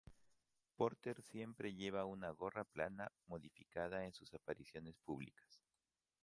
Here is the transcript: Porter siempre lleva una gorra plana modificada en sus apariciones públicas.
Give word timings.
Porter 0.77 1.21
siempre 1.21 1.75
lleva 1.75 2.05
una 2.05 2.31
gorra 2.31 2.63
plana 2.63 3.11
modificada 3.27 4.03
en 4.03 4.11
sus 4.13 4.33
apariciones 4.33 4.97
públicas. 4.97 5.63